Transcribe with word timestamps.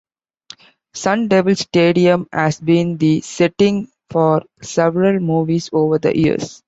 Sun 0.95 1.27
Devil 1.27 1.55
Stadium 1.55 2.27
has 2.33 2.59
been 2.59 2.97
the 2.97 3.21
setting 3.21 3.87
for 4.09 4.41
several 4.59 5.19
movies 5.19 5.69
over 5.73 5.99
the 5.99 6.17
years. 6.17 6.59